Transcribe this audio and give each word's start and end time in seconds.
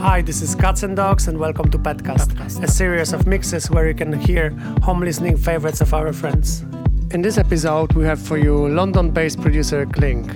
Hi, 0.00 0.22
this 0.22 0.40
is 0.40 0.54
Catz 0.54 0.82
'n 0.82 0.96
Dogz, 0.96 1.28
and 1.28 1.36
welcome 1.36 1.70
to 1.70 1.78
Petcast, 1.78 2.32
a 2.64 2.66
series 2.66 3.12
of 3.12 3.26
mixes 3.26 3.70
where 3.70 3.86
you 3.86 3.92
can 3.92 4.10
hear 4.14 4.48
home 4.80 5.00
listening 5.00 5.36
favorites 5.36 5.82
of 5.82 5.92
our 5.92 6.10
friends. 6.14 6.64
In 7.10 7.20
this 7.20 7.36
episode, 7.36 7.92
we 7.92 8.06
have 8.06 8.18
for 8.18 8.38
you 8.38 8.66
London 8.66 9.10
based 9.10 9.42
producer 9.42 9.84
Klynk. 9.84 10.26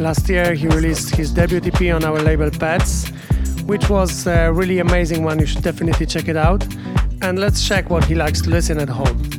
Last 0.00 0.28
year, 0.28 0.54
he 0.54 0.66
released 0.66 1.14
his 1.14 1.30
debut 1.30 1.60
EP 1.62 1.92
on 1.92 2.02
our 2.02 2.18
label 2.18 2.50
Pets, 2.50 3.12
which 3.66 3.88
was 3.88 4.26
a 4.26 4.50
really 4.52 4.80
amazing 4.80 5.22
one. 5.22 5.38
You 5.38 5.46
should 5.46 5.62
definitely 5.62 6.06
check 6.06 6.26
it 6.26 6.36
out. 6.36 6.66
And 7.22 7.38
let's 7.38 7.64
check 7.64 7.90
what 7.90 8.04
he 8.06 8.16
likes 8.16 8.40
to 8.40 8.50
listen 8.50 8.80
at 8.80 8.88
home. 8.88 9.29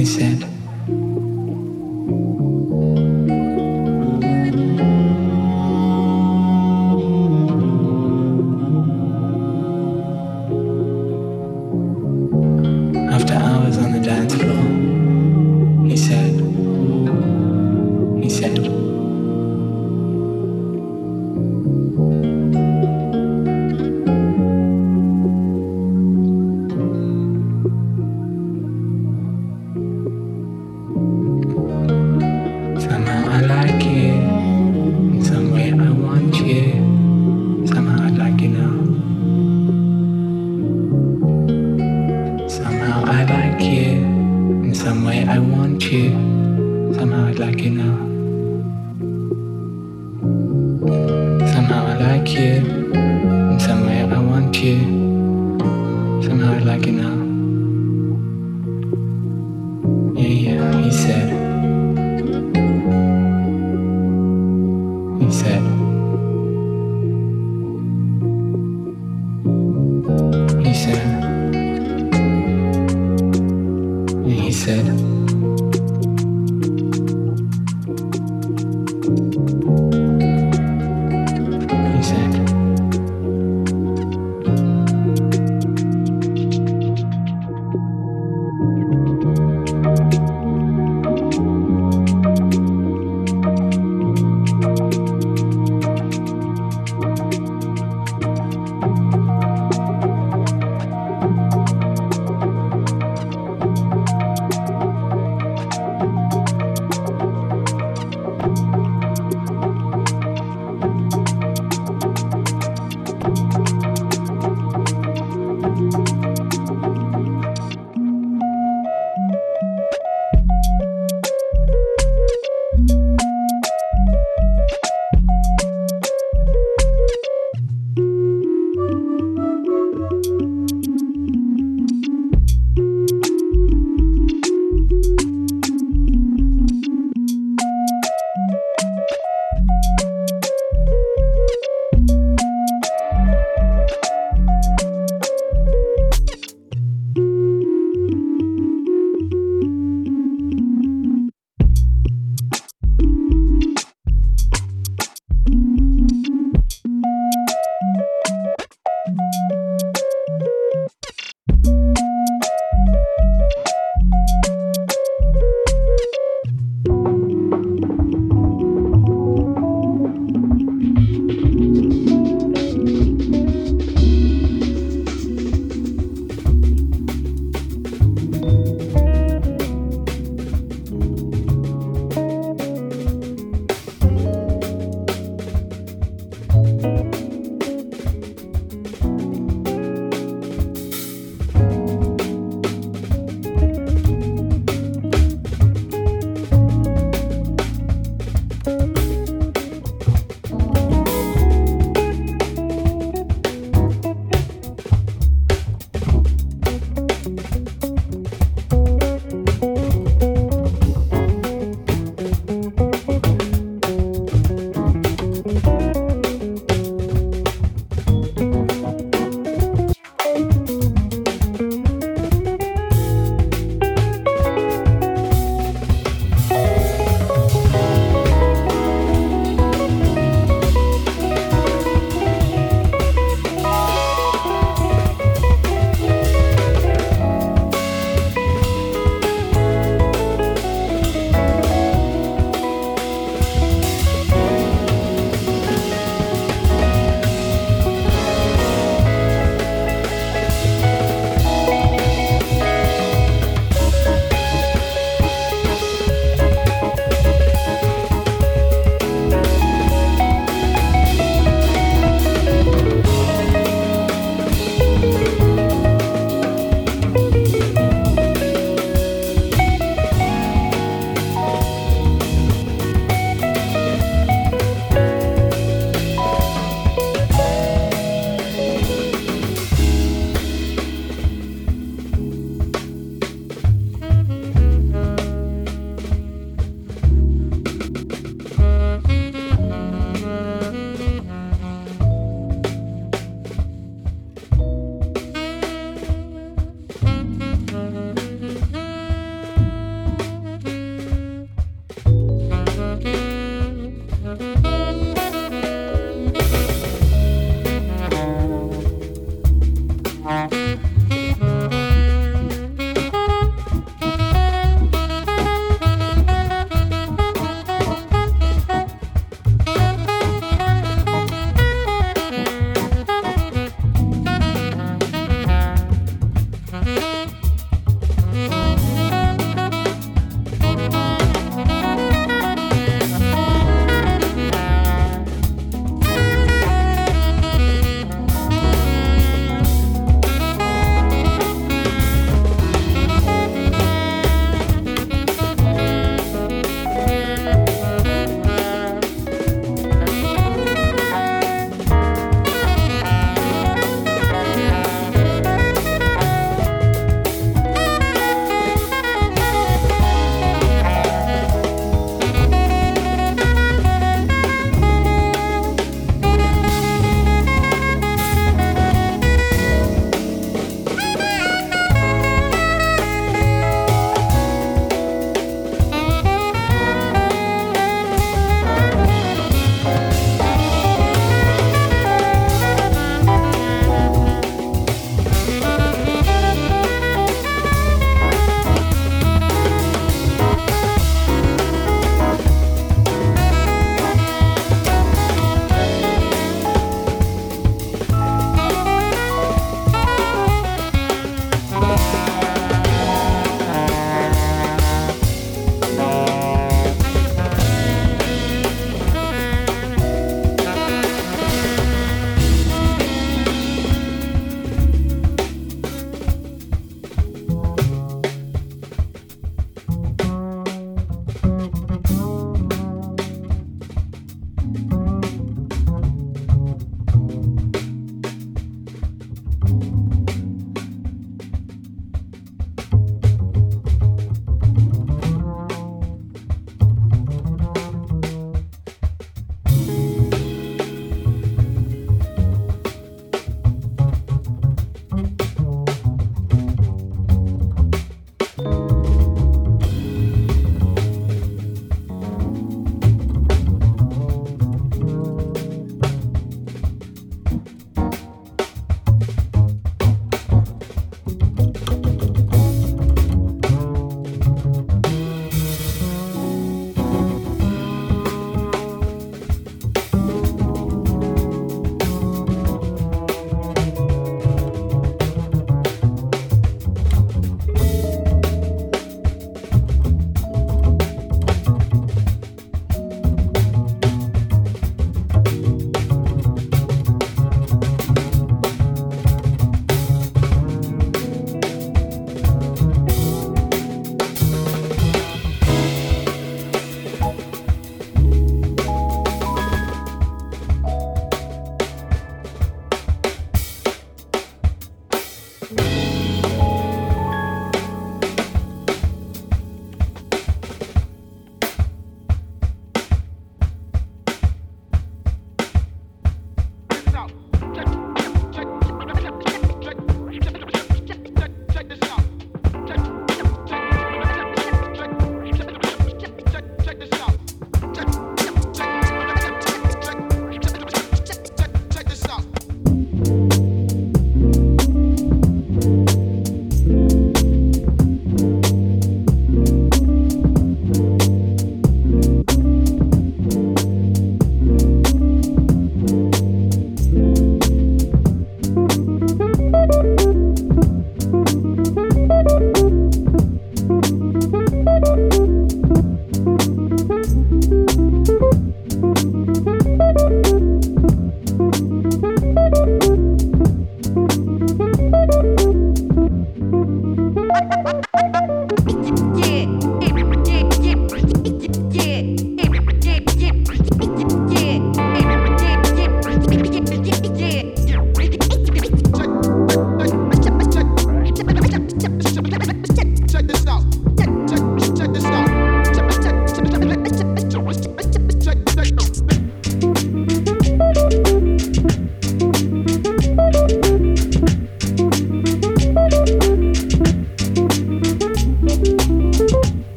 he 0.00 0.06
said. 0.06 0.59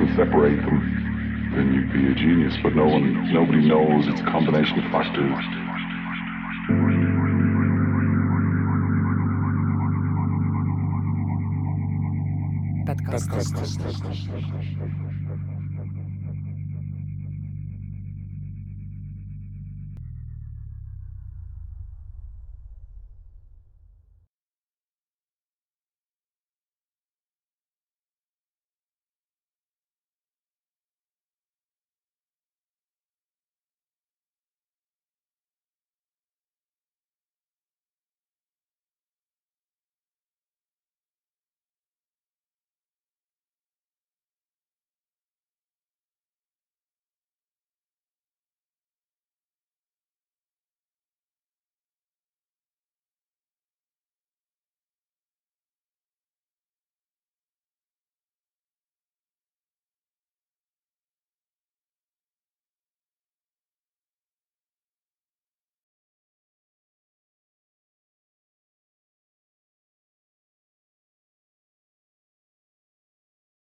and 0.00 0.16
separate 0.16 0.56
them, 0.56 1.52
then 1.54 1.74
you'd 1.74 1.92
be 1.92 2.10
a 2.10 2.14
genius. 2.14 2.54
But 2.62 2.74
no 2.74 2.86
one, 2.86 3.32
nobody 3.32 3.66
knows. 3.66 4.06
It's 4.08 4.20
a 4.20 4.24
combination 4.24 4.78
of 4.78 4.90
factors. 4.90 5.44
Podcast. 12.86 13.30